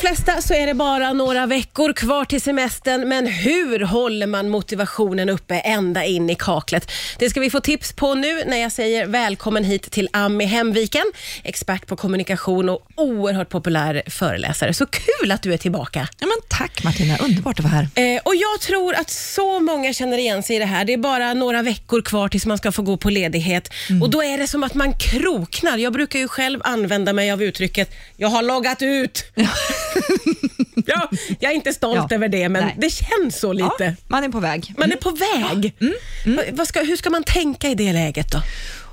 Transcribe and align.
flesta 0.00 0.42
så 0.42 0.54
är 0.54 0.66
det 0.66 0.74
bara 0.74 1.12
några 1.12 1.46
veckor 1.46 1.92
kvar 1.92 2.24
till 2.24 2.40
semestern, 2.40 3.08
men 3.08 3.26
hur 3.26 3.80
håller 3.80 4.26
man 4.26 4.48
motivationen 4.48 5.28
uppe 5.28 5.54
ända 5.54 6.04
in 6.04 6.30
i 6.30 6.34
kaklet? 6.34 6.90
Det 7.18 7.30
ska 7.30 7.40
vi 7.40 7.50
få 7.50 7.60
tips 7.60 7.92
på 7.92 8.14
nu 8.14 8.44
när 8.46 8.56
jag 8.56 8.72
säger 8.72 9.06
välkommen 9.06 9.64
hit 9.64 9.90
till 9.90 10.08
Ami 10.12 10.44
Hemviken, 10.44 11.04
expert 11.42 11.86
på 11.86 11.96
kommunikation 11.96 12.68
och 12.68 12.86
oerhört 12.94 13.48
populär 13.48 14.02
föreläsare. 14.06 14.74
Så 14.74 14.86
kul 14.86 15.30
att 15.30 15.42
du 15.42 15.52
är 15.52 15.56
tillbaka. 15.56 16.08
Ja, 16.18 16.26
men 16.26 16.36
tack 16.48 16.84
Martina, 16.84 17.16
underbart 17.18 17.58
att 17.58 17.64
vara 17.64 17.74
här. 17.74 18.14
Eh, 18.14 18.20
och 18.24 18.34
Jag 18.34 18.60
tror 18.60 18.94
att 18.94 19.10
så 19.10 19.60
många 19.60 19.92
känner 19.92 20.18
igen 20.18 20.42
sig 20.42 20.56
i 20.56 20.58
det 20.58 20.64
här. 20.64 20.84
Det 20.84 20.92
är 20.92 20.98
bara 20.98 21.34
några 21.34 21.62
veckor 21.62 22.02
kvar 22.02 22.28
tills 22.28 22.46
man 22.46 22.58
ska 22.58 22.72
få 22.72 22.82
gå 22.82 22.96
på 22.96 23.10
ledighet 23.10 23.70
och 24.02 24.10
då 24.10 24.22
är 24.22 24.38
det 24.38 24.46
som 24.46 24.62
att 24.62 24.74
man 24.74 24.92
kroknar. 24.92 25.78
Jag 25.78 25.92
brukar 25.92 26.18
ju 26.18 26.28
själv 26.28 26.60
använda 26.64 27.12
mig 27.12 27.32
av 27.32 27.42
uttrycket 27.42 27.94
“jag 28.16 28.28
har 28.28 28.42
loggat 28.42 28.82
ut”. 28.82 29.24
ja, 30.86 31.10
jag 31.40 31.50
är 31.52 31.54
inte 31.56 31.72
stolt 31.72 32.06
Ja. 32.10 32.16
över 32.16 32.28
det, 32.28 32.48
men 32.48 32.64
Nej. 32.64 32.74
det 32.78 32.90
känns 32.90 33.40
så 33.40 33.52
lite. 33.52 33.84
Ja, 33.84 33.92
man 34.08 34.24
är 34.24 34.28
på 34.28 34.40
väg. 34.40 34.74
Man 34.78 34.92
är 34.92 34.96
på 34.96 35.10
väg. 35.10 35.72
Va- 36.26 36.42
Vad 36.52 36.68
ska, 36.68 36.80
hur 36.80 36.96
ska 36.96 37.10
man 37.10 37.24
tänka 37.24 37.68
i 37.68 37.74
det 37.74 37.92
läget 37.92 38.32
då? 38.32 38.42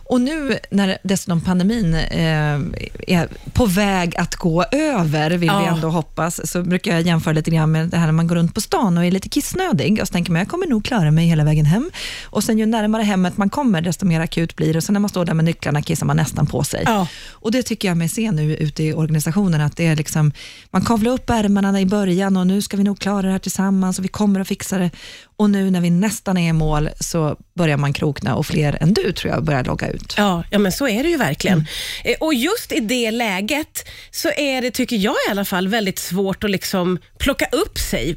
Och 0.10 0.22
nu 0.22 0.58
när 0.72 0.98
dessutom 1.04 1.42
pandemin 1.42 1.94
eh, 1.94 2.60
är 3.08 3.28
på 3.54 3.66
väg 3.66 4.18
att 4.18 4.36
gå 4.36 4.64
över, 4.72 5.30
vill 5.30 5.40
vi 5.40 5.46
Ja. 5.46 5.68
ändå 5.76 5.90
hoppas, 5.90 6.52
så 6.52 6.64
brukar 6.64 6.92
jag 6.92 7.02
jämföra 7.02 7.34
lite 7.34 7.52
grann 7.52 7.72
med 7.72 7.90
det 7.90 7.98
här 7.98 8.06
när 8.06 8.12
man 8.12 8.28
går 8.28 8.36
runt 8.36 8.54
på 8.54 8.62
stan 8.62 8.98
och 8.98 9.06
är 9.06 9.12
lite 9.12 9.30
kissnödig 9.30 10.02
och 10.02 10.08
så 10.08 10.12
tänker 10.12 10.32
man, 10.32 10.40
jag 10.40 10.48
kommer 10.48 10.68
nog 10.68 10.86
klara 10.86 11.12
mig 11.12 11.26
hela 11.28 11.44
vägen 11.44 11.66
hem. 11.66 11.92
Och 12.26 12.44
sen 12.44 12.58
ju 12.60 12.66
närmare 12.66 13.04
hemmet 13.04 13.38
man 13.38 13.50
kommer, 13.50 13.82
desto 13.82 14.06
mer 14.06 14.20
akut 14.20 14.56
blir 14.56 14.74
det. 14.74 14.78
Och 14.78 14.84
sen 14.84 14.94
när 14.94 15.00
man 15.00 15.10
står 15.10 15.26
där 15.26 15.34
med 15.34 15.46
nycklarna 15.46 15.82
kissar 15.82 16.06
man 16.06 16.18
nästan 16.18 16.48
på 16.48 16.64
sig. 16.64 16.84
Ja. 16.86 17.08
Och 17.30 17.52
det 17.52 17.64
tycker 17.64 17.88
jag 17.88 17.98
mig 17.98 18.10
se 18.10 18.32
nu 18.32 18.56
ute 18.56 18.84
i 18.84 18.94
organisationen, 18.94 19.62
att 19.62 19.78
det 19.78 19.88
är 19.88 19.96
liksom, 19.96 20.32
man 20.72 20.82
kavlar 20.82 21.12
upp 21.12 21.30
ärmarna 21.30 21.82
i 21.82 21.86
början 21.86 22.38
och 22.38 22.48
nu 22.48 22.62
ska 22.62 22.78
vi 22.78 22.84
nog 22.84 23.00
klara 23.00 23.22
det 23.22 23.32
här 23.32 23.40
tillsammans 23.40 24.00
och 24.00 24.04
vi 24.04 24.10
kommer 24.10 24.40
att 24.40 24.48
fixa 24.48 24.78
det. 24.78 24.90
Och 25.40 25.50
nu 25.50 25.72
när 25.72 25.82
vi 25.82 25.90
nästan 25.90 26.38
är 26.38 26.50
i 26.50 26.54
mål 26.54 26.90
så 27.00 27.38
börjar 27.56 27.78
man 27.78 27.94
krokna 27.94 28.36
och 28.36 28.46
fler 28.46 28.78
än 28.82 28.94
du 28.94 29.12
tror 29.12 29.34
jag 29.34 29.44
börjar 29.44 29.64
logga 29.64 29.88
ut. 29.90 30.14
Ja, 30.18 30.44
ja 30.52 30.60
men 30.60 30.72
så 30.72 30.88
är 30.88 31.04
det 31.04 31.10
ju 31.10 31.18
verkligen. 31.18 31.66
Eh, 32.04 32.16
Och 32.20 32.34
just 32.34 32.72
i 32.72 32.80
det 32.80 33.12
läget 33.12 33.90
så 34.12 34.30
är 34.38 34.62
det, 34.62 34.72
tycker 34.72 34.96
jag 34.96 35.16
i 35.28 35.32
alla 35.32 35.46
fall, 35.46 35.68
väldigt 35.68 36.00
svårt 36.00 36.44
att 36.44 36.50
liksom 36.52 37.00
plocka 37.20 37.46
upp 37.52 37.78
sig. 37.80 38.16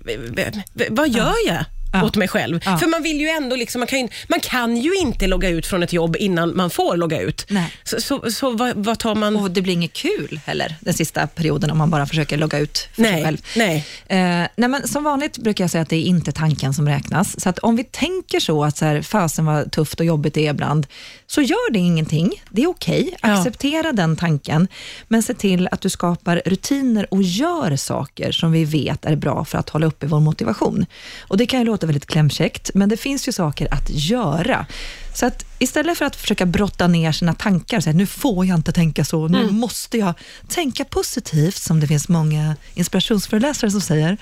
Vad 0.90 1.08
gör 1.08 1.34
jag? 1.46 1.64
Ja. 1.92 2.04
åt 2.04 2.16
mig 2.16 2.28
själv. 2.28 2.60
Ja. 2.64 2.78
För 2.78 2.86
man 2.86 3.02
vill 3.02 3.20
ju 3.20 3.28
ändå, 3.28 3.56
liksom, 3.56 3.78
man, 3.78 3.86
kan 3.86 3.98
ju, 3.98 4.08
man 4.28 4.40
kan 4.40 4.76
ju 4.76 4.94
inte 4.94 5.26
logga 5.26 5.48
ut 5.48 5.66
från 5.66 5.82
ett 5.82 5.92
jobb 5.92 6.16
innan 6.18 6.56
man 6.56 6.70
får 6.70 6.96
logga 6.96 7.20
ut. 7.20 7.46
Nej. 7.48 7.72
Så, 7.84 8.00
så, 8.00 8.30
så 8.30 8.50
vad, 8.50 8.76
vad 8.76 8.98
tar 8.98 9.14
man? 9.14 9.36
Och 9.36 9.50
det 9.50 9.62
blir 9.62 9.72
inget 9.72 9.92
kul 9.92 10.40
heller 10.46 10.74
den 10.80 10.94
sista 10.94 11.26
perioden 11.26 11.70
om 11.70 11.78
man 11.78 11.90
bara 11.90 12.06
försöker 12.06 12.36
logga 12.36 12.58
ut 12.58 12.88
för 12.94 13.02
sig 13.02 13.12
nej, 13.12 13.24
själv. 13.24 13.38
nej. 13.56 13.76
Eh, 14.06 14.16
nej 14.56 14.68
men 14.68 14.88
som 14.88 15.04
vanligt 15.04 15.38
brukar 15.38 15.64
jag 15.64 15.70
säga 15.70 15.82
att 15.82 15.88
det 15.88 15.96
är 15.96 16.02
inte 16.02 16.32
tanken 16.32 16.74
som 16.74 16.88
räknas. 16.88 17.40
Så 17.40 17.48
att 17.48 17.58
om 17.58 17.76
vi 17.76 17.84
tänker 17.84 18.40
så 18.40 18.64
att 18.64 18.76
så 18.76 18.84
här, 18.84 19.02
fasen 19.02 19.44
vad 19.46 19.72
tufft 19.72 20.00
och 20.00 20.06
jobbigt 20.06 20.34
det 20.34 20.46
är 20.46 20.50
ibland, 20.50 20.86
så 21.26 21.42
gör 21.42 21.72
det 21.72 21.78
ingenting. 21.78 22.42
Det 22.50 22.62
är 22.62 22.66
okej. 22.66 23.16
Ja. 23.22 23.28
Acceptera 23.28 23.92
den 23.92 24.16
tanken, 24.16 24.68
men 25.08 25.22
se 25.22 25.34
till 25.34 25.68
att 25.70 25.80
du 25.80 25.90
skapar 25.90 26.42
rutiner 26.46 27.06
och 27.14 27.22
gör 27.22 27.76
saker 27.76 28.32
som 28.32 28.52
vi 28.52 28.64
vet 28.64 29.04
är 29.04 29.16
bra 29.16 29.44
för 29.44 29.58
att 29.58 29.68
hålla 29.68 29.86
uppe 29.86 30.06
vår 30.06 30.20
motivation. 30.20 30.86
Och 31.20 31.36
Det 31.36 31.46
kan 31.46 31.60
ju 31.60 31.66
låta 31.66 31.79
väldigt 31.86 32.06
klämkäckt, 32.06 32.70
men 32.74 32.88
det 32.88 32.96
finns 32.96 33.28
ju 33.28 33.32
saker 33.32 33.74
att 33.74 33.90
göra. 33.90 34.66
Så 35.14 35.26
att 35.26 35.44
istället 35.58 35.98
för 35.98 36.04
att 36.04 36.16
försöka 36.16 36.46
brotta 36.46 36.86
ner 36.86 37.12
sina 37.12 37.34
tankar, 37.34 37.76
och 37.76 37.82
säga 37.82 37.94
nu 37.96 38.06
får 38.06 38.46
jag 38.46 38.58
inte 38.58 38.72
tänka 38.72 39.04
så, 39.04 39.28
nu 39.28 39.50
måste 39.50 39.98
jag 39.98 40.14
tänka 40.48 40.84
positivt, 40.84 41.56
som 41.56 41.80
det 41.80 41.86
finns 41.86 42.08
många 42.08 42.56
inspirationsföreläsare 42.74 43.70
som 43.70 43.80
säger. 43.80 44.16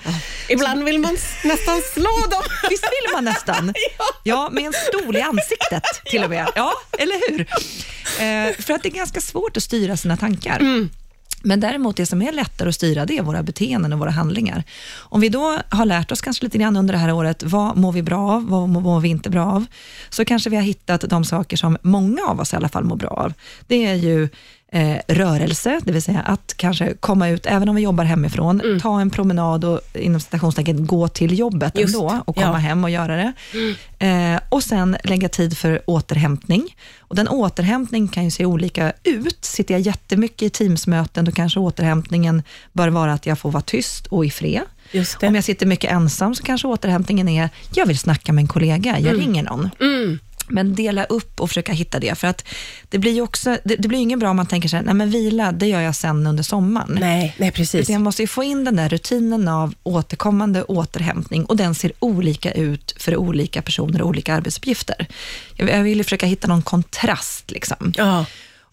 Ibland 0.49 0.83
vill 0.83 0.99
man 0.99 1.17
nästan 1.43 1.81
slå 1.93 2.17
dem. 2.31 2.43
Visst 2.69 2.83
vill 2.83 3.13
man 3.13 3.23
nästan? 3.25 3.73
Ja, 4.23 4.49
med 4.51 4.63
en 4.63 4.73
stol 4.73 5.15
i 5.15 5.21
ansiktet 5.21 5.83
till 6.05 6.23
och 6.23 6.29
med. 6.29 6.47
Ja, 6.55 6.73
eller 6.97 7.31
hur? 7.31 7.41
Eh, 7.41 8.53
för 8.65 8.73
att 8.73 8.83
det 8.83 8.89
är 8.89 8.93
ganska 8.93 9.21
svårt 9.21 9.57
att 9.57 9.63
styra 9.63 9.97
sina 9.97 10.17
tankar. 10.17 10.59
Men 11.43 11.59
däremot 11.59 11.97
det 11.97 12.05
som 12.05 12.21
är 12.21 12.31
lättare 12.31 12.69
att 12.69 12.75
styra, 12.75 13.05
det 13.05 13.17
är 13.17 13.23
våra 13.23 13.43
beteenden 13.43 13.93
och 13.93 13.99
våra 13.99 14.11
handlingar. 14.11 14.63
Om 14.97 15.21
vi 15.21 15.29
då 15.29 15.57
har 15.69 15.85
lärt 15.85 16.11
oss 16.11 16.21
kanske 16.21 16.43
lite 16.43 16.57
grann 16.57 16.77
under 16.77 16.93
det 16.93 16.97
här 16.97 17.11
året, 17.11 17.43
vad 17.43 17.77
mår 17.77 17.91
vi 17.91 18.01
bra 18.01 18.31
av, 18.31 18.49
vad 18.49 18.69
mår 18.69 18.99
vi 18.99 19.09
inte 19.09 19.29
bra 19.29 19.45
av? 19.45 19.65
Så 20.09 20.25
kanske 20.25 20.49
vi 20.49 20.55
har 20.55 20.63
hittat 20.63 21.01
de 21.09 21.25
saker 21.25 21.57
som 21.57 21.77
många 21.81 22.21
av 22.27 22.39
oss 22.39 22.53
i 22.53 22.55
alla 22.55 22.69
fall 22.69 22.83
mår 22.83 22.95
bra 22.95 23.09
av. 23.09 23.33
Det 23.67 23.85
är 23.85 23.95
ju 23.95 24.29
eh, 24.71 24.97
rörelse, 25.07 25.79
det 25.83 25.91
vill 25.91 26.01
säga 26.01 26.19
att 26.19 26.53
kanske 26.57 26.93
komma 26.93 27.29
ut, 27.29 27.45
även 27.45 27.69
om 27.69 27.75
vi 27.75 27.81
jobbar 27.81 28.03
hemifrån, 28.03 28.79
ta 28.81 29.01
en 29.01 29.09
promenad 29.09 29.65
och 29.65 29.81
inom 29.93 30.21
citationstecken 30.21 30.87
gå 30.87 31.07
till 31.07 31.39
jobbet 31.39 31.77
Just, 31.77 31.95
ändå 31.95 32.21
och 32.25 32.35
komma 32.35 32.47
ja. 32.47 32.53
hem 32.53 32.83
och 32.83 32.89
göra 32.89 33.15
det. 33.15 33.33
Eh, 34.05 34.39
och 34.49 34.63
sen 34.63 34.97
lägga 35.03 35.29
tid 35.29 35.57
för 35.57 35.81
återhämtning. 35.85 36.75
Och 36.99 37.15
den 37.15 37.27
återhämtning 37.27 38.07
kan 38.07 38.23
ju 38.23 38.31
se 38.31 38.45
olika 38.45 38.93
ut. 39.03 39.45
Sitter 39.45 39.73
jag 39.73 39.81
jättemycket 39.81 40.41
i 40.41 40.49
Teamsmöten, 40.49 41.25
då 41.25 41.31
kanske 41.31 41.59
återhämtningen 41.59 42.43
bör 42.73 42.87
vara 42.89 43.13
att 43.13 43.25
jag 43.25 43.39
får 43.39 43.51
vara 43.51 43.63
tyst 43.63 44.07
och 44.07 44.25
i 44.25 44.29
fred. 44.29 44.63
Om 45.29 45.35
jag 45.35 45.43
sitter 45.43 45.65
mycket 45.65 45.91
ensam 45.91 46.35
så 46.35 46.43
kanske 46.43 46.67
återhämtningen 46.67 47.29
är, 47.29 47.49
jag 47.73 47.85
vill 47.85 47.97
snacka 47.97 48.33
med 48.33 48.41
en 48.41 48.47
kollega, 48.47 48.99
jag 48.99 49.19
ringer 49.19 49.43
någon. 49.43 49.69
Mm. 49.79 50.19
Men 50.49 50.75
dela 50.75 51.03
upp 51.03 51.39
och 51.39 51.49
försöka 51.49 51.73
hitta 51.73 51.99
det, 51.99 52.15
för 52.17 52.27
att 52.27 52.45
det 52.89 52.97
blir 52.97 53.11
ju 53.11 53.21
också, 53.21 53.57
det, 53.63 53.75
det 53.75 53.87
blir 53.87 53.99
ingen 53.99 54.19
bra 54.19 54.29
om 54.29 54.35
man 54.35 54.45
tänker 54.45 54.69
så 54.69 54.75
här, 54.75 54.83
nej 54.83 54.93
men 54.93 55.09
vila, 55.09 55.51
det 55.51 55.67
gör 55.67 55.81
jag 55.81 55.95
sen 55.95 56.27
under 56.27 56.43
sommaren. 56.43 56.97
Nej, 56.99 57.35
nej 57.37 57.51
precis. 57.51 57.89
Jag 57.89 58.01
måste 58.01 58.21
ju 58.21 58.27
få 58.27 58.43
in 58.43 58.63
den 58.63 58.75
där 58.75 58.89
rutinen 58.89 59.47
av 59.47 59.73
återkommande 59.83 60.63
återhämtning 60.63 61.45
och 61.45 61.57
den 61.57 61.75
ser 61.75 61.91
olika 61.99 62.51
ut 62.51 62.95
för 62.97 63.17
olika 63.17 63.61
personer 63.61 64.01
och 64.01 64.07
olika 64.07 64.35
arbetsuppgifter. 64.35 65.07
Jag 65.55 65.69
jag 65.69 65.83
vill 65.83 65.97
ju 65.97 66.03
försöka 66.03 66.25
hitta 66.25 66.47
någon 66.47 66.61
kontrast. 66.61 67.51
Liksom. 67.51 67.93
Ja. 67.97 68.25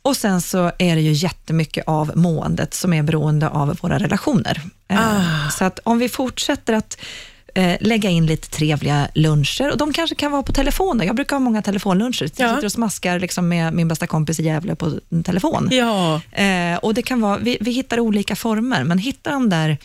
Och 0.03 0.17
sen 0.17 0.41
så 0.41 0.73
är 0.79 0.97
det 0.97 1.03
ju 1.03 1.13
jättemycket 1.13 1.85
av 1.87 2.13
måendet 2.15 2.75
som 2.75 2.93
är 2.93 3.03
beroende 3.03 3.49
av 3.49 3.79
våra 3.83 3.99
relationer. 3.99 4.63
Eh, 4.89 4.99
Ah. 5.01 5.51
Så 5.51 5.65
att 5.65 5.79
om 5.85 5.99
vi 5.99 6.09
fortsätter 6.09 6.73
att 6.73 6.99
eh, 7.57 7.77
lägga 7.81 8.11
in 8.11 8.27
lite 8.27 8.49
trevliga 8.51 9.09
luncher, 9.15 9.71
och 9.73 9.79
de 9.79 9.93
kanske 9.93 10.17
kan 10.17 10.33
vara 10.33 10.43
på 10.43 10.53
telefonen. 10.53 11.07
Jag 11.07 11.17
brukar 11.17 11.37
ha 11.37 11.41
många 11.41 11.63
telefonluncher. 11.63 12.31
Jag 12.37 12.49
Ja. 12.49 12.55
sitter 12.55 12.67
och 12.67 12.73
smaskar 12.73 13.21
liksom 13.21 13.49
med 13.49 13.73
min 13.73 13.89
bästa 13.89 14.07
kompis 14.07 14.41
i 14.41 14.43
Gävle 14.43 14.75
på 14.77 14.93
en 15.11 15.23
telefon. 15.25 15.69
Ja. 15.73 16.21
Eh, 16.33 16.77
och 16.79 16.95
det 16.95 17.03
kan 17.03 17.21
vara, 17.21 17.39
vi, 17.39 17.59
vi 17.61 17.71
hittar 17.71 18.01
olika 18.01 18.37
former, 18.37 18.85
men 18.85 18.99
hitta 18.99 19.31
de 19.31 19.49
där 19.51 19.79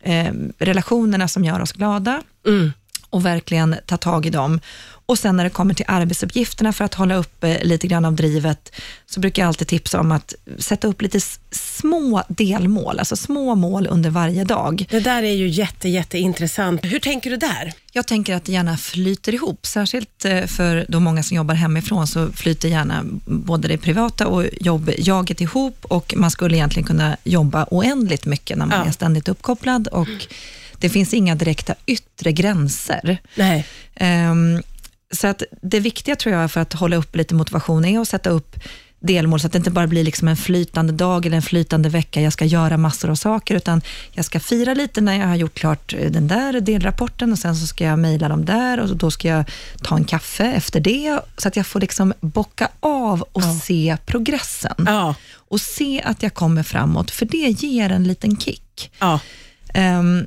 eh, 0.00 0.32
relationerna 0.58 1.28
som 1.28 1.44
gör 1.44 1.60
oss 1.60 1.72
glada 1.72 2.22
Mm. 2.46 2.72
och 3.10 3.26
verkligen 3.26 3.76
ta 3.86 3.96
tag 3.96 4.26
i 4.26 4.30
dem. 4.30 4.60
Och 5.08 5.18
sen 5.18 5.36
när 5.36 5.44
det 5.44 5.50
kommer 5.50 5.74
till 5.74 5.84
arbetsuppgifterna 5.88 6.72
för 6.72 6.84
att 6.84 6.94
hålla 6.94 7.14
upp 7.16 7.44
eh, 7.44 7.62
lite 7.62 7.86
grann 7.86 8.04
av 8.04 8.12
drivet, 8.14 8.72
så 9.06 9.20
brukar 9.20 9.42
jag 9.42 9.48
alltid 9.48 9.68
tipsa 9.68 10.00
om 10.00 10.12
att 10.12 10.34
sätta 10.58 10.88
upp 10.88 11.02
lite 11.02 11.20
små 11.50 12.22
delmål, 12.28 12.98
alltså 12.98 13.16
små 13.16 13.54
mål 13.54 13.86
under 13.90 14.10
varje 14.10 14.44
dag. 14.44 14.86
Det 14.90 15.00
där 15.00 15.22
är 15.22 15.32
ju 15.34 15.48
jätte, 15.48 15.88
jätteintressant. 15.88 16.84
Hur 16.84 16.98
tänker 16.98 17.30
du 17.30 17.36
där? 17.36 17.72
Jag 17.92 18.06
tänker 18.06 18.34
att 18.34 18.44
det 18.44 18.52
gärna 18.52 18.76
flyter 18.76 19.34
ihop, 19.34 19.66
särskilt 19.66 20.24
eh, 20.24 20.44
för 20.46 20.86
de 20.88 21.04
många 21.04 21.22
som 21.22 21.36
jobbar 21.36 21.54
hemifrån, 21.54 22.06
så 22.06 22.32
flyter 22.32 22.68
gärna 22.68 23.04
både 23.26 23.68
det 23.68 23.78
privata 23.78 24.26
och 24.26 24.44
jobbjaget 24.60 25.40
ihop 25.40 25.76
och 25.84 26.14
man 26.16 26.30
skulle 26.30 26.56
egentligen 26.56 26.86
kunna 26.86 27.16
jobba 27.24 27.66
oändligt 27.70 28.24
mycket 28.26 28.58
när 28.58 28.66
man 28.66 28.78
Ja. 28.78 28.86
är 28.86 28.92
ständigt 28.92 29.28
uppkopplad 29.28 29.88
och 29.88 30.08
det 30.78 30.88
finns 30.88 31.14
inga 31.14 31.34
direkta 31.34 31.74
yttre 31.86 32.32
gränser. 32.32 33.18
Nej. 33.34 33.66
Ehm, 33.94 34.62
så 35.14 35.26
att 35.26 35.42
det 35.62 35.80
viktiga 35.80 36.16
tror 36.16 36.34
jag 36.34 36.50
för 36.52 36.60
att 36.60 36.72
hålla 36.72 36.96
upp 36.96 37.16
lite 37.16 37.34
motivation 37.34 37.84
är 37.84 38.00
att 38.00 38.08
sätta 38.08 38.30
upp 38.30 38.56
delmål, 39.00 39.40
så 39.40 39.46
att 39.46 39.52
det 39.52 39.58
inte 39.58 39.70
bara 39.70 39.86
blir 39.86 40.04
liksom 40.04 40.28
en 40.28 40.36
flytande 40.36 40.92
dag 40.92 41.26
eller 41.26 41.36
en 41.36 41.42
flytande 41.42 41.88
vecka, 41.88 42.20
jag 42.20 42.32
ska 42.32 42.44
göra 42.44 42.76
massor 42.76 43.10
av 43.10 43.14
saker, 43.14 43.54
utan 43.54 43.82
jag 44.12 44.24
ska 44.24 44.40
fira 44.40 44.74
lite 44.74 45.00
när 45.00 45.18
jag 45.18 45.26
har 45.26 45.36
gjort 45.36 45.54
klart 45.54 45.92
eh, 45.98 46.10
den 46.10 46.28
där 46.28 46.60
delrapporten 46.60 47.32
och 47.32 47.38
sen 47.38 47.56
så 47.56 47.66
ska 47.66 47.84
jag 47.84 47.98
mejla 47.98 48.28
dem 48.28 48.44
där 48.44 48.80
och 48.80 48.96
då 48.96 49.10
ska 49.10 49.28
jag 49.28 49.44
ta 49.82 49.96
en 49.96 50.04
kaffe 50.04 50.44
efter 50.44 50.80
det, 50.80 51.20
så 51.36 51.48
att 51.48 51.56
jag 51.56 51.66
får 51.66 51.80
liksom 51.80 52.14
bocka 52.20 52.68
av 52.80 53.22
och 53.32 53.42
Ja. 53.42 53.60
se 53.62 53.96
progressen. 54.06 54.74
Ja. 54.86 55.14
Och 55.34 55.60
se 55.60 56.02
att 56.04 56.22
jag 56.22 56.34
kommer 56.34 56.62
framåt, 56.62 57.10
för 57.10 57.26
det 57.26 57.62
ger 57.62 57.90
en 57.92 58.04
liten 58.04 58.36
kick. 58.36 58.92
Ja. 58.98 59.20
Ehm, 59.74 60.26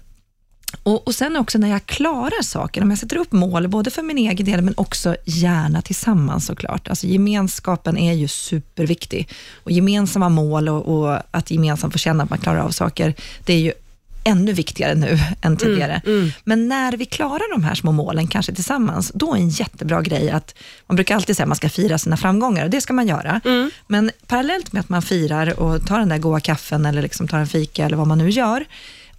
och, 0.84 1.08
och 1.08 1.16
sen 1.16 1.36
också 1.36 1.58
när 1.58 1.70
jag 1.70 1.86
klarar 1.86 2.44
saker, 2.44 2.82
om 2.82 2.90
jag 2.90 3.00
sätter 3.00 3.18
upp 3.18 3.32
mål, 3.32 3.68
både 3.68 3.92
för 3.92 4.02
min 4.02 4.18
egen 4.18 4.46
del, 4.46 4.62
men 4.62 4.74
också 4.78 5.16
gärna 5.26 5.82
tillsammans 5.82 6.46
såklart. 6.46 6.88
Alltså 6.88 7.08
gemenskapen 7.08 7.98
är 7.98 8.14
ju 8.14 8.28
superviktig. 8.28 9.30
Och 9.64 9.72
gemensamma 9.72 10.30
mål 10.30 10.70
och, 10.70 11.00
och 11.00 11.20
att 11.32 11.52
gemensamt 11.52 11.94
få 11.94 12.00
känna 12.00 12.24
att 12.24 12.30
man 12.30 12.40
klarar 12.40 12.60
av 12.60 12.70
saker, 12.70 13.14
det 13.46 13.54
är 13.54 13.60
ju 13.60 13.72
ännu 14.24 14.54
viktigare 14.54 14.96
nu 14.96 15.20
än 15.42 15.58
tidigare. 15.58 16.02
mm. 16.06 16.32
Men 16.44 16.68
när 16.68 16.98
vi 16.98 17.06
klarar 17.06 17.52
de 17.52 17.64
här 17.64 17.76
små 17.76 17.92
målen, 17.92 18.28
kanske 18.28 18.54
tillsammans, 18.54 19.12
då 19.16 19.34
är 19.34 19.38
en 19.38 19.50
jättebra 19.50 20.02
grej 20.02 20.30
att, 20.30 20.56
man 20.88 20.96
brukar 20.96 21.16
alltid 21.16 21.36
säga 21.36 21.44
att 21.44 21.50
man 21.50 21.56
ska 21.56 21.70
fira 21.70 21.98
sina 21.98 22.18
framgångar, 22.18 22.64
och 22.64 22.70
det 22.70 22.82
ska 22.82 22.94
man 22.94 23.08
göra. 23.08 23.42
Mm. 23.46 23.72
Men 23.88 24.12
parallellt 24.28 24.74
med 24.74 24.80
att 24.80 24.90
man 24.90 25.02
firar 25.02 25.60
och 25.60 25.86
tar 25.88 26.00
den 26.00 26.10
där 26.10 26.18
goa 26.18 26.40
kaffen, 26.40 26.86
eller 26.86 27.02
liksom 27.02 27.28
tar 27.28 27.38
en 27.38 27.48
fika, 27.48 27.86
eller 27.86 27.98
vad 27.98 28.08
man 28.08 28.18
nu 28.18 28.30
gör, 28.30 28.66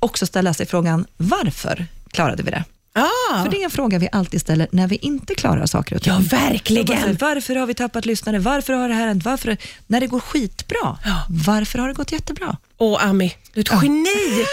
också 0.00 0.26
ställa 0.26 0.54
sig 0.54 0.66
frågan, 0.66 1.06
varför 1.16 1.86
klarade 2.10 2.42
vi 2.42 2.50
det? 2.50 2.64
Ah, 2.92 3.42
För 3.44 3.50
det 3.50 3.56
är 3.60 3.64
en 3.64 3.70
fråga 3.70 3.98
vi 3.98 4.08
alltid 4.12 4.40
ställer 4.40 4.68
när 4.72 4.86
vi 4.88 4.96
inte 4.96 5.34
klarar 5.34 5.66
saker 5.66 5.96
och 5.96 6.02
ting. 6.02 6.12
ja, 6.12 6.18
verkligen. 6.30 6.86
säger, 6.86 7.16
Varför 7.20 7.56
har 7.56 7.66
vi 7.66 7.74
tappat 7.74 8.06
lyssnare? 8.06 8.38
Varför 8.38 8.72
har 8.72 8.88
det 8.88 8.94
här 8.94 9.06
hänt? 9.06 9.24
Varför? 9.24 9.56
När 9.86 10.00
det 10.00 10.06
går 10.06 10.20
skitbra, 10.20 10.98
Ja. 11.04 11.22
varför 11.28 11.78
har 11.78 11.88
det 11.88 11.94
gått 11.94 12.12
jättebra? 12.12 12.56
Åh, 12.78 13.06
Ami, 13.06 13.34
du 13.54 13.60
är 13.60 13.64
ett 13.64 13.82
geni. 13.82 14.44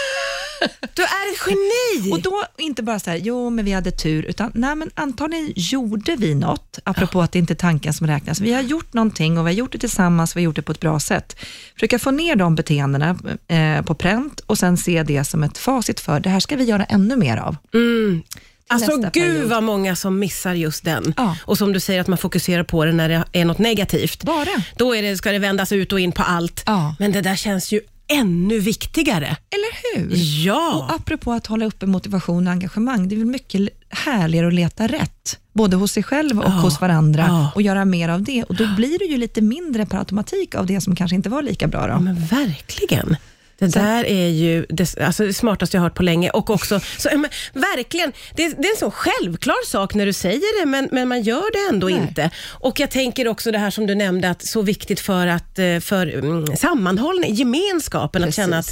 Du 0.93 1.01
är 1.01 1.33
ett 1.33 1.47
geni. 1.47 2.11
Och 2.13 2.21
då 2.21 2.43
inte 2.57 2.83
bara 2.83 2.99
så 2.99 3.09
här, 3.09 3.17
jo 3.17 3.49
men 3.49 3.65
vi 3.65 3.71
hade 3.71 3.91
tur, 3.91 4.23
utan 4.23 4.51
nej 4.53 4.75
men 4.75 4.89
antagligen 4.95 5.53
gjorde 5.55 6.15
vi 6.15 6.35
något, 6.35 6.79
apropå 6.83 7.21
att 7.21 7.31
det 7.31 7.39
inte 7.39 7.53
är 7.53 7.55
tanken 7.55 7.93
som 7.93 8.07
räknas. 8.07 8.39
Vi 8.39 8.53
har 8.53 8.61
gjort 8.61 8.93
någonting 8.93 9.37
och 9.37 9.47
vi 9.47 9.51
har 9.51 9.57
gjort 9.57 9.71
det 9.71 9.77
tillsammans, 9.77 10.35
vi 10.35 10.41
har 10.41 10.45
gjort 10.45 10.55
det 10.55 10.61
på 10.61 10.71
ett 10.71 10.79
bra 10.79 10.99
sätt. 10.99 11.35
Försöka 11.73 11.99
få 11.99 12.11
ner 12.11 12.35
de 12.35 12.55
beteendena 12.55 13.17
eh, 13.47 13.85
på 13.85 13.95
pränt 13.95 14.39
och 14.39 14.57
sen 14.57 14.77
se 14.77 15.03
det 15.03 15.23
som 15.23 15.43
ett 15.43 15.57
facit 15.57 15.99
för, 15.99 16.19
det 16.19 16.29
här 16.29 16.39
ska 16.39 16.55
vi 16.55 16.63
göra 16.63 16.83
ännu 16.83 17.15
mer 17.15 17.37
av. 17.37 17.55
Mm. 17.73 18.23
Alltså 18.69 18.97
gud 18.97 19.13
period. 19.13 19.49
vad 19.49 19.63
många 19.63 19.95
som 19.95 20.19
missar 20.19 20.53
just 20.53 20.83
den. 20.83 21.13
Ja. 21.17 21.37
Och 21.41 21.57
som 21.57 21.73
du 21.73 21.79
säger 21.79 22.01
att 22.01 22.07
man 22.07 22.17
fokuserar 22.17 22.63
på 22.63 22.85
det 22.85 22.91
när 22.91 23.09
det 23.09 23.23
är 23.31 23.45
något 23.45 23.57
negativt. 23.59 24.23
Bara. 24.23 24.63
Då 24.75 24.95
är 24.95 25.01
det, 25.01 25.17
ska 25.17 25.31
det 25.31 25.39
vändas 25.39 25.71
ut 25.71 25.93
och 25.93 25.99
in 25.99 26.11
på 26.11 26.23
allt. 26.23 26.63
Ja. 26.65 26.95
Men 26.99 27.11
det 27.11 27.21
där 27.21 27.35
känns 27.35 27.71
ju 27.71 27.81
ännu 28.07 28.59
viktigare. 28.59 29.25
Eller 29.25 29.97
hur? 29.97 30.11
Ja. 30.45 30.75
Och 30.89 30.95
apropå 30.95 31.31
att 31.33 31.47
hålla 31.47 31.65
uppe 31.65 31.85
motivation 31.85 32.47
och 32.47 32.53
engagemang, 32.53 33.07
det 33.07 33.15
är 33.15 33.17
väl 33.17 33.25
mycket 33.27 33.69
härligare 33.89 34.47
att 34.47 34.53
leta 34.53 34.87
rätt, 34.87 35.39
både 35.53 35.75
hos 35.75 35.91
sig 35.91 36.03
själv 36.03 36.39
och 36.39 36.45
Ja. 36.45 36.49
hos 36.49 36.81
varandra 36.81 37.25
Ja. 37.27 37.51
och 37.55 37.61
göra 37.61 37.85
mer 37.85 38.09
av 38.09 38.23
det. 38.23 38.43
Och 38.43 38.55
då 38.55 38.67
blir 38.75 38.99
det 38.99 39.05
ju 39.05 39.17
lite 39.17 39.41
mindre 39.41 39.85
per 39.85 39.97
automatik 39.97 40.55
av 40.55 40.65
det 40.65 40.81
som 40.81 40.95
kanske 40.95 41.15
inte 41.15 41.29
var 41.29 41.41
lika 41.41 41.67
bra. 41.67 41.87
Då. 41.87 41.99
Men 41.99 42.25
verkligen. 42.25 43.15
Det 43.59 43.67
där 43.67 44.05
är 44.05 44.27
ju 44.27 44.65
det, 44.69 44.97
alltså 45.01 45.25
det 45.25 45.33
smartaste 45.33 45.77
jag 45.77 45.81
har 45.81 45.89
hört 45.89 45.97
på 45.97 46.03
länge. 46.03 46.29
Och 46.29 46.49
också, 46.49 46.79
så, 46.97 47.09
men, 47.11 47.29
verkligen, 47.53 48.11
det, 48.35 48.47
det 48.47 48.67
är 48.67 48.71
en 48.71 48.79
så 48.79 48.91
självklar 48.91 49.65
sak 49.65 49.93
när 49.93 50.05
du 50.05 50.13
säger 50.13 50.61
det, 50.61 50.65
men, 50.65 50.89
men 50.91 51.07
man 51.07 51.21
gör 51.21 51.51
det 51.51 51.73
ändå 51.73 51.87
Nej. 51.87 51.95
inte. 51.95 52.29
Och 52.49 52.79
Jag 52.79 52.91
tänker 52.91 53.27
också 53.27 53.51
det 53.51 53.57
här 53.57 53.69
som 53.69 53.87
du 53.87 53.95
nämnde, 53.95 54.29
att 54.29 54.45
så 54.45 54.61
viktigt 54.61 54.99
för, 54.99 55.27
att, 55.27 55.59
eh, 55.59 55.79
för 55.79 56.07
mm, 56.07 56.45
sammanhållning, 56.57 57.33
gemenskapen, 57.33 58.21
Precis. 58.21 58.39
att 58.39 58.43
känna 58.45 58.57
att 58.57 58.69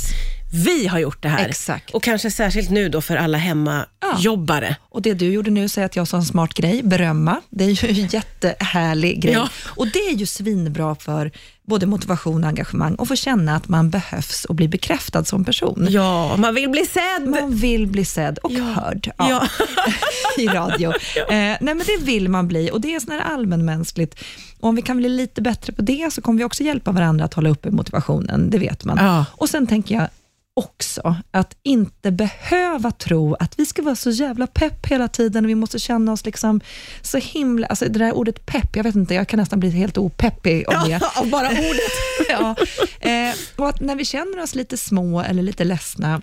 vi 0.56 0.88
har 0.88 1.00
gjort 1.00 1.22
det 1.24 1.30
här. 1.30 1.50
Exakt. 1.50 1.92
Och 1.94 2.04
kanske 2.04 2.32
särskilt 2.32 2.70
nu 2.70 2.90
då 2.90 3.02
för 3.02 3.16
alla 3.18 3.38
hemmajobbare. 3.38 4.76
Och 4.90 5.02
det 5.02 5.14
du 5.14 5.32
gjorde 5.34 5.52
nu, 5.52 5.70
säger 5.70 5.86
att 5.86 5.96
jag 5.96 6.08
sa 6.08 6.18
en 6.18 6.26
smart 6.26 6.54
grej, 6.54 6.84
berömma. 6.84 7.42
Det 7.50 7.64
är 7.66 7.70
ju 7.70 7.90
en 8.02 8.08
jättehärlig 8.08 9.22
grej. 9.22 9.34
Ja. 9.34 9.50
Och 9.66 9.88
det 9.88 10.00
är 10.00 10.14
ju 10.14 10.26
svinbra 10.26 10.96
för 10.96 11.32
både 11.68 11.86
motivation 11.86 12.44
och 12.44 12.48
engagemang 12.50 12.96
och 12.96 13.08
få 13.08 13.16
känna 13.16 13.56
att 13.56 13.68
man 13.68 13.90
behövs 13.90 14.46
och 14.46 14.56
bli 14.56 14.68
bekräftad 14.68 15.24
som 15.26 15.46
person. 15.46 15.88
Ja, 15.90 16.36
man 16.38 16.56
vill 16.56 16.70
bli 16.70 16.86
sedd. 16.86 17.28
Man 17.30 17.56
vill 17.56 17.88
bli 17.88 18.06
sedd 18.06 18.38
och 18.38 18.52
Ja. 18.52 18.64
hörd 18.64 19.12
Ja. 19.18 19.48
i 20.38 20.48
radio. 20.48 20.90
Eh, 21.18 21.28
nej 21.30 21.58
men 21.62 21.78
det 21.78 21.98
vill 22.04 22.30
man 22.30 22.48
bli 22.48 22.70
och 22.74 22.82
det 22.82 22.96
är 22.96 23.00
sån 23.00 23.12
här 23.12 23.20
allmänmänskligt. 23.20 24.20
Och 24.60 24.70
om 24.70 24.76
vi 24.76 24.82
kan 24.82 24.98
bli 24.98 25.10
lite 25.10 25.42
bättre 25.42 25.74
på 25.74 25.82
det 25.82 26.14
så 26.14 26.22
kommer 26.22 26.38
vi 26.38 26.44
också 26.44 26.64
hjälpa 26.64 26.92
varandra 26.92 27.26
att 27.26 27.34
hålla 27.34 27.50
uppe 27.50 27.72
motivationen, 27.72 28.50
det 28.50 28.58
vet 28.58 28.84
man. 28.86 28.98
Ja. 29.02 29.26
Och 29.32 29.50
sen 29.50 29.68
tänker 29.68 29.96
jag 29.96 30.08
också 30.56 31.16
att 31.32 31.58
inte 31.64 32.12
behöva 32.12 32.92
tro 32.92 33.34
att 33.34 33.60
vi 33.60 33.66
ska 33.66 33.82
vara 33.82 33.96
så 33.96 34.10
jävla 34.10 34.48
pepp 34.48 34.86
hela 34.86 35.08
tiden 35.08 35.46
och 35.46 35.50
vi 35.50 35.56
måste 35.56 35.80
känna 35.80 36.12
oss 36.12 36.26
liksom 36.26 36.62
så 37.02 37.18
himla, 37.18 37.68
alltså 37.68 37.86
det 37.86 38.00
där 38.00 38.14
ordet 38.14 38.46
pepp, 38.46 38.76
jag 38.76 38.84
vet 38.84 38.96
inte, 38.96 39.14
jag 39.14 39.28
kan 39.28 39.40
nästan 39.40 39.60
bli 39.60 39.70
helt 39.70 39.98
opeppig 39.98 40.66
av 40.68 40.88
det. 40.88 41.00
Ja, 41.16 41.26
bara 41.26 41.50
ordet. 41.50 41.92
ja. 42.30 42.56
eh, 43.10 43.36
och 43.56 43.70
att 43.70 43.82
när 43.82 43.96
vi 43.96 44.06
känner 44.06 44.44
oss 44.44 44.56
lite 44.56 44.78
små 44.78 45.22
eller 45.22 45.44
lite 45.44 45.64
ledsna, 45.64 46.22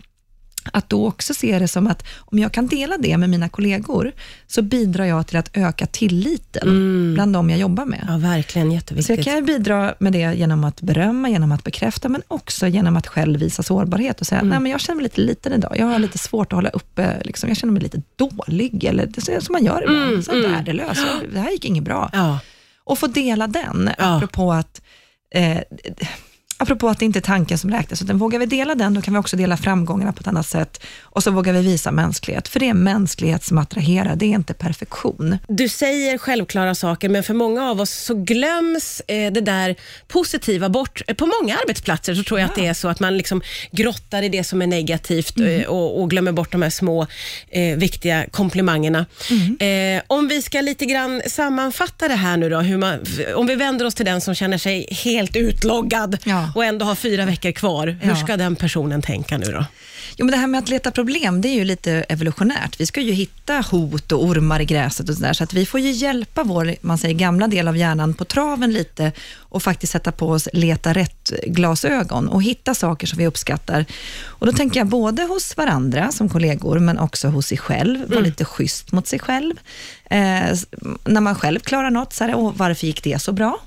att 0.73 0.89
då 0.91 1.07
också 1.07 1.35
se 1.35 1.59
det 1.59 1.69
som 1.69 1.87
att 1.87 2.05
om 2.19 2.39
jag 2.39 2.53
kan 2.53 2.67
dela 2.67 2.99
det 2.99 3.17
med 3.19 3.31
mina 3.31 3.49
kollegor, 3.49 4.13
så 4.47 4.63
bidrar 4.63 5.05
jag 5.05 5.27
till 5.27 5.37
att 5.37 5.51
öka 5.57 5.87
tilliten 5.87 7.15
bland 7.15 7.33
de 7.33 7.51
jag 7.51 7.59
jobbar 7.59 7.85
med. 7.85 8.05
Ja, 8.09 8.17
verkligen 8.17 8.69
Så 8.69 8.75
jätteviktigt. 8.75 9.17
jag 9.17 9.25
kan 9.37 9.45
bidra 9.45 9.95
med 9.99 10.13
det 10.13 10.35
genom 10.35 10.65
att 10.65 10.81
berömma, 10.81 11.29
genom 11.29 11.53
att 11.53 11.65
bekräfta, 11.65 12.09
men 12.09 12.23
också 12.29 12.67
genom 12.67 12.97
att 12.97 13.07
själv 13.07 13.41
visa 13.41 13.63
sårbarhet 13.63 14.21
och 14.21 14.27
säga, 14.27 14.41
Mm. 14.41 14.51
nej 14.51 14.61
men 14.61 14.73
jag 14.73 14.81
känner 14.81 14.97
mig 14.97 15.03
lite 15.03 15.21
liten 15.21 15.53
idag. 15.53 15.75
Jag 15.79 15.87
har 15.87 15.99
lite 15.99 16.19
svårt 16.19 16.53
att 16.53 16.57
hålla 16.57 16.69
uppe, 16.69 17.23
liksom, 17.25 17.49
jag 17.49 17.57
känner 17.57 17.73
mig 17.73 17.83
lite 17.83 18.03
dålig, 18.17 18.85
eller 18.85 19.07
det 19.07 19.29
är 19.29 19.41
som 19.41 19.53
man 19.53 19.65
gör 19.65 19.83
ibland. 19.83 20.11
Mm, 20.11 20.23
så 20.23 20.33
mm. 20.33 20.53
värdelös, 20.53 20.99
det 21.33 21.41
här 21.41 21.51
gick 21.51 21.65
inget 21.65 21.85
bra. 21.85 22.11
Ja. 22.13 22.39
Och 22.85 22.99
få 22.99 23.07
dela 23.07 23.47
den, 23.47 23.91
Ja. 23.99 24.17
apropå 24.17 24.53
att 24.53 24.83
eh, 25.35 25.59
Apropå 26.63 26.89
att 26.89 26.99
det 26.99 27.05
inte 27.05 27.19
är 27.19 27.21
tanken 27.21 27.59
som 27.59 27.71
räknas, 27.71 28.03
utan 28.03 28.19
vågar 28.19 28.39
vi 28.39 28.47
dela 28.47 28.75
den, 28.75 28.95
då 28.95 29.03
kan 29.03 29.15
vi 29.15 29.21
också 29.21 29.37
dela 29.37 29.57
framgångarna 29.57 30.13
på 30.13 30.21
ett 30.21 30.27
annat 30.27 30.47
sätt. 30.47 30.83
Och 31.03 31.23
så 31.23 31.31
vågar 31.31 31.53
vi 31.53 31.63
visa 31.63 31.91
mänsklighet, 31.93 32.49
för 32.49 32.61
det 32.61 32.69
är 32.69 32.75
mänsklighet 32.75 33.45
som 33.45 33.59
attraherar, 33.59 34.17
det 34.17 34.25
är 34.27 34.31
inte 34.31 34.55
perfektion. 34.55 35.39
Du 35.49 35.69
säger 35.69 36.19
självklara 36.19 36.75
saker, 36.75 37.09
men 37.09 37.23
för 37.23 37.35
många 37.35 37.71
av 37.71 37.81
oss 37.81 37.91
så 37.91 38.15
glöms 38.15 39.03
eh, 39.09 39.33
det 39.33 39.41
där 39.41 39.77
positiva 40.09 40.69
bort. 40.69 41.03
Eh, 41.07 41.15
På 41.15 41.27
många 41.27 41.57
arbetsplatser 41.57 42.15
så 42.15 42.23
tror 42.23 42.41
jag 42.41 42.49
att 42.49 42.55
det 42.57 42.67
är 42.67 42.75
så 42.75 42.89
att 42.89 43.01
man 43.01 43.17
liksom 43.17 43.43
grottar 43.71 44.23
i 44.23 44.29
det 44.29 44.45
som 44.45 44.63
är 44.63 44.67
negativt 44.67 45.41
eh, 45.41 45.63
och, 45.63 46.03
och 46.03 46.11
glömmer 46.11 46.33
bort 46.33 46.53
de 46.53 46.63
här 46.63 46.71
små 46.71 47.07
eh, 47.49 47.77
viktiga 47.77 48.27
komplimangerna. 48.31 49.07
Eh, 49.59 50.03
om 50.07 50.29
vi 50.29 50.43
ska 50.43 50.61
lite 50.61 50.87
grann 50.87 51.23
sammanfatta 51.27 52.09
det 52.09 52.15
här 52.15 52.37
nu 52.37 52.51
då, 52.51 52.63
man, 52.63 52.99
om 53.35 53.47
vi 53.47 53.55
vänder 53.55 53.87
oss 53.87 53.95
till 53.95 54.07
den 54.07 54.21
som 54.21 54.35
känner 54.35 54.59
sig 54.59 54.87
helt 55.05 55.37
utloggad 55.37 56.19
Ja. 56.25 56.52
Och 56.55 56.65
ändå 56.65 56.87
har 56.87 56.95
fyra 56.95 57.25
veckor 57.25 57.53
kvar. 57.53 57.97
Hur 58.01 58.15
ska 58.15 58.37
den 58.37 58.57
personen 58.57 59.03
tänka 59.03 59.39
nu 59.39 59.47
då? 59.47 59.65
Jo, 60.17 60.27
men 60.27 60.33
det 60.33 60.37
här 60.37 60.47
med 60.47 60.59
att 60.59 60.69
leta 60.69 60.91
problem, 60.91 61.41
det 61.41 61.49
är 61.49 61.55
ju 61.55 61.65
lite 61.65 61.93
evolutionärt. 61.93 62.81
Vi 62.81 62.87
ska 62.87 63.01
ju 63.01 63.13
hitta 63.13 63.65
hot 63.71 64.13
och 64.13 64.25
ormar 64.25 64.61
i 64.61 64.65
gräset 64.65 65.09
och 65.09 65.15
sådär, 65.15 65.33
så 65.33 65.45
att 65.45 65.53
vi 65.53 65.67
får 65.67 65.81
ju 65.81 65.91
hjälpa 65.91 66.45
vår 66.45 66.75
man 66.81 66.99
säger, 66.99 67.15
gamla 67.15 67.49
del 67.49 67.69
av 67.69 67.77
hjärnan 67.77 68.15
på 68.15 68.25
traven 68.25 68.73
lite 68.73 69.13
och 69.39 69.63
faktiskt 69.63 69.93
sätta 69.93 70.13
på 70.13 70.29
oss 70.29 70.49
leta 70.53 70.93
rätt-glasögon 70.93 72.29
och 72.29 72.43
hitta 72.43 72.75
saker 72.75 73.07
som 73.07 73.19
vi 73.19 73.27
uppskattar. 73.27 73.85
Och 74.25 74.47
då 74.47 74.53
tänker 74.53 74.81
jag 74.81 74.87
både 74.87 75.23
hos 75.23 75.57
varandra 75.57 76.13
som 76.13 76.29
kollegor, 76.29 76.79
men 76.79 76.99
också 76.99 77.29
hos 77.29 77.47
sig 77.47 77.59
själv. 77.59 78.09
Vara 78.09 78.21
lite 78.21 78.45
schysst 78.45 78.93
mot 78.93 79.07
sig 79.07 79.19
själv. 79.19 79.55
Eh, 80.05 80.57
när 81.05 81.21
man 81.21 81.35
själv 81.35 81.61
klarar 81.61 81.91
något, 81.91 82.13
så 82.13 82.25
här, 82.25 82.53
varför 82.57 82.87
gick 82.87 83.05
det 83.05 83.23
så 83.23 83.33
bra? 83.33 83.59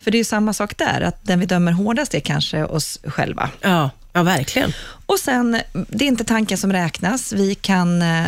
För 0.00 0.10
det 0.10 0.16
är 0.16 0.20
ju 0.20 0.24
samma 0.24 0.52
sak 0.52 0.76
där, 0.76 1.00
att 1.00 1.24
den 1.26 1.40
vi 1.40 1.46
dömer 1.46 1.72
hårdast 1.72 2.14
är 2.14 2.20
kanske 2.20 2.64
oss 2.64 3.00
själva. 3.04 3.50
Ja, 3.60 3.90
ja 4.12 4.22
verkligen. 4.22 4.72
Och 5.06 5.18
sen, 5.18 5.60
det 5.72 6.04
är 6.04 6.08
inte 6.08 6.24
tanken 6.24 6.58
som 6.58 6.72
räknas. 6.72 7.32
Vi 7.32 7.54
kan, 7.54 8.02
eh, 8.02 8.26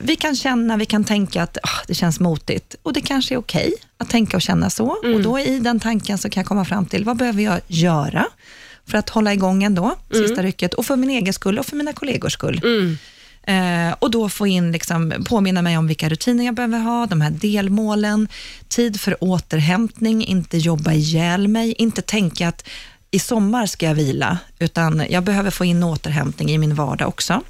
vi 0.00 0.16
kan 0.16 0.36
känna, 0.36 0.76
vi 0.76 0.86
kan 0.86 1.04
tänka 1.04 1.42
att 1.42 1.58
ah, 1.62 1.82
det 1.86 1.94
känns 1.94 2.20
motigt. 2.20 2.74
Och 2.82 2.92
det 2.92 3.00
kanske 3.00 3.34
är 3.34 3.38
okej 3.38 3.74
att 3.98 4.10
tänka 4.10 4.36
och 4.36 4.42
känna 4.42 4.70
så. 4.70 4.96
Och 5.14 5.22
då 5.22 5.38
i 5.38 5.58
den 5.58 5.80
tanken 5.80 6.18
så 6.18 6.30
kan 6.30 6.40
jag 6.40 6.46
komma 6.48 6.64
fram 6.64 6.86
till, 6.86 7.04
vad 7.04 7.16
behöver 7.16 7.42
jag 7.42 7.60
göra 7.66 8.26
för 8.86 8.98
att 8.98 9.08
hålla 9.08 9.32
igång 9.32 9.64
ändå, 9.64 9.94
sista 10.12 10.42
rycket. 10.42 10.74
Och 10.74 10.86
för 10.86 10.96
min 10.96 11.10
egen 11.10 11.34
skull 11.34 11.58
och 11.58 11.66
för 11.66 11.76
mina 11.76 11.92
kollegors 11.92 12.32
skull. 12.32 12.60
Eh, 13.42 13.94
och 13.98 14.10
då 14.10 14.28
få 14.28 14.46
in, 14.46 14.72
liksom, 14.72 15.24
påminna 15.28 15.62
mig 15.62 15.78
om 15.78 15.86
vilka 15.86 16.08
rutiner 16.08 16.44
jag 16.44 16.54
behöver 16.54 16.78
ha, 16.78 17.06
de 17.06 17.20
här 17.20 17.30
delmålen, 17.30 18.28
tid 18.68 19.00
för 19.00 19.24
återhämtning, 19.24 20.24
inte 20.26 20.58
jobba 20.58 20.92
ihjäl 20.92 21.48
mig, 21.48 21.72
inte 21.72 22.02
tänka 22.02 22.48
att 22.48 22.68
i 23.10 23.18
sommar 23.18 23.66
ska 23.66 23.86
jag 23.86 23.94
vila, 23.94 24.38
utan 24.58 25.02
jag 25.10 25.24
behöver 25.24 25.50
få 25.50 25.64
in 25.64 25.82
återhämtning 25.82 26.50
i 26.50 26.58
min 26.58 26.74
vardag 26.74 27.08
också. 27.08 27.42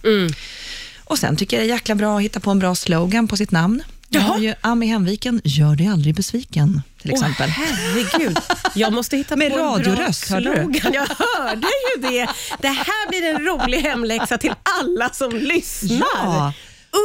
Och 1.04 1.18
sen 1.18 1.36
tycker 1.36 1.56
jag 1.56 1.66
det 1.66 1.70
är 1.70 1.74
jäkla 1.74 1.94
bra 1.94 2.16
att 2.16 2.22
hitta 2.22 2.40
på 2.40 2.50
en 2.50 2.58
bra 2.58 2.74
slogan 2.74 3.28
på 3.28 3.36
sitt 3.36 3.50
namn. 3.50 3.82
Jag 4.08 4.20
har 4.20 4.38
ju 4.38 4.54
Ami 4.60 4.86
Hemviken, 4.86 5.40
gör 5.44 5.76
dig 5.76 5.86
aldrig 5.86 6.14
besviken, 6.14 6.82
till 7.02 7.10
exempel. 7.10 7.48
Åh, 7.48 7.64
herregud. 7.64 8.38
Jag 8.74 8.92
måste 8.92 9.16
hitta 9.16 9.36
Med 9.36 9.52
på 9.52 9.58
en 9.58 9.64
radioröst, 9.64 10.30
hörde 10.30 10.54
du? 10.54 10.78
Jag 10.92 11.06
hörde 11.08 11.66
ju 11.96 12.02
det. 12.02 12.28
Det 12.60 12.68
här 12.68 13.08
blir 13.08 13.22
en 13.22 13.44
rolig 13.44 13.78
hemläxa 13.78 14.38
till 14.38 14.52
alla 14.62 15.10
som 15.10 15.36
lyssnar. 15.36 16.06
Ja. 16.14 16.52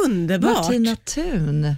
Underbart. 0.06 0.56
Martina 0.56 0.96
Thun. 0.96 1.76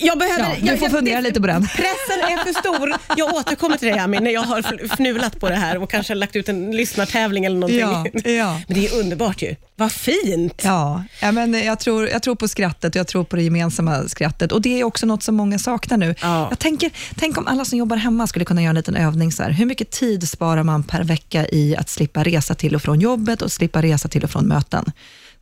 Jag 0.00 0.18
behöver, 0.18 0.56
Ja, 0.62 0.72
du 0.72 0.78
får 0.78 0.86
jag, 0.86 0.90
fundera 0.90 1.20
lite 1.20 1.40
på 1.40 1.46
den. 1.46 1.62
Pressen 1.62 2.20
är 2.20 2.44
för 2.44 2.60
stor. 2.60 2.94
Jag 3.16 3.34
återkommer 3.34 3.76
till 3.76 3.88
dig 3.88 3.98
Ami, 3.98 4.20
när 4.20 4.30
jag 4.30 4.42
har 4.42 4.88
fnulat 4.96 5.40
på 5.40 5.48
det 5.48 5.54
här 5.54 5.82
och 5.82 5.90
kanske 5.90 6.14
lagt 6.14 6.36
ut 6.36 6.48
en 6.48 6.70
lyssnartävling 6.70 7.44
eller 7.44 7.56
någonting. 7.56 7.80
Ja, 8.24 8.30
ja. 8.30 8.60
Men 8.68 8.80
det 8.80 8.86
är 8.86 9.00
underbart 9.00 9.42
ju. 9.42 9.56
Vad 9.76 9.92
fint. 9.92 10.62
Ja, 10.64 11.04
ja 11.22 11.32
men 11.32 11.54
jag, 11.54 11.80
tror, 11.80 12.08
jag 12.08 12.22
tror 12.22 12.34
på 12.34 12.48
skrattet 12.48 12.94
och 12.94 12.98
jag 12.98 13.06
tror 13.06 13.24
på 13.24 13.36
det 13.36 13.42
gemensamma 13.42 14.08
skrattet. 14.08 14.52
Och 14.52 14.62
Det 14.62 14.80
är 14.80 14.84
också 14.84 15.06
något 15.06 15.22
som 15.22 15.34
många 15.34 15.58
saknar 15.58 15.96
nu. 15.96 16.14
Ja. 16.22 16.46
Jag 16.50 16.58
tänker, 16.58 16.90
tänk 17.18 17.38
om 17.38 17.46
alla 17.46 17.64
som 17.64 17.78
jobbar 17.78 17.96
hemma 17.96 18.26
skulle 18.26 18.44
kunna 18.44 18.62
göra 18.62 18.70
en 18.70 18.76
liten 18.76 18.96
övning. 18.96 19.32
Så 19.32 19.42
här. 19.42 19.50
Hur 19.50 19.66
mycket 19.66 19.90
tid 19.90 20.28
sparar 20.28 20.62
man 20.62 20.82
per 20.82 21.04
vecka 21.04 21.46
i 21.48 21.76
att 21.76 21.88
slippa 21.88 22.22
resa 22.22 22.54
till 22.54 22.74
och 22.74 22.82
från 22.82 23.00
jobbet 23.00 23.42
och 23.42 23.52
slippa 23.52 23.82
resa 23.82 24.08
till 24.08 24.24
och 24.24 24.30
från 24.30 24.48
möten? 24.48 24.92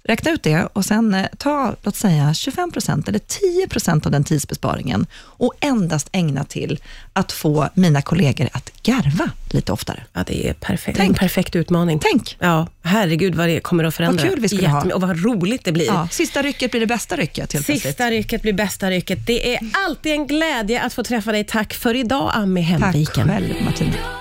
Räkna 0.02 0.30
ut 0.30 0.42
det 0.42 0.68
och 0.72 0.84
sen 0.84 1.14
eh, 1.14 1.26
ta, 1.38 1.74
låt 1.82 1.96
säga 1.96 2.34
25 2.34 2.72
eller 3.06 3.18
10% 3.18 4.06
av 4.06 4.12
den 4.12 4.24
tidsbesparingen 4.24 5.06
och 5.16 5.52
endast 5.60 6.08
ägna 6.12 6.44
till 6.44 6.80
att 7.12 7.32
få 7.32 7.68
mina 7.74 8.02
kollegor 8.02 8.48
att 8.52 8.72
garva 8.82 9.30
lite 9.50 9.72
oftare. 9.72 10.04
Ja, 10.12 10.24
det 10.26 10.48
är 10.48 10.52
perfekt. 10.52 10.98
Tänk. 10.98 11.08
En 11.08 11.14
perfekt 11.14 11.56
utmaning. 11.56 11.98
Tänk! 11.98 12.36
Ja, 12.40 12.66
herregud 12.82 13.34
vad 13.34 13.48
det 13.48 13.60
kommer 13.60 13.84
att 13.84 13.94
förändra. 13.94 14.22
Vad 14.22 14.30
kul 14.30 14.40
vi 14.40 14.48
skulle 14.48 14.68
ha. 14.68 14.76
Jättemycket. 14.78 14.94
Och 14.94 15.00
vad 15.08 15.24
roligt 15.24 15.64
det 15.64 15.72
blir. 15.72 15.86
Ja, 15.86 16.08
sista 16.10 16.42
rycket 16.42 16.70
blir 16.70 16.80
det 16.80 16.86
bästa 16.86 17.16
rycket 17.16 17.52
helt 17.52 17.66
plötsligt. 17.66 17.82
Sista 17.82 18.10
rycket 18.10 18.42
blir 18.42 18.52
bästa 18.52 18.90
rycket. 18.90 19.26
Det 19.26 19.54
är 19.54 19.60
alltid 19.86 20.12
en 20.12 20.26
glädje 20.26 20.82
att 20.82 20.94
få 20.94 21.02
träffa 21.02 21.32
dig. 21.32 21.44
Tack 21.44 21.74
för 21.74 21.94
idag, 21.94 22.30
Ami 22.34 22.62
Tack 22.62 22.80
Hemviken. 22.80 23.28
själv 23.28 23.54
Martina. 23.64 23.92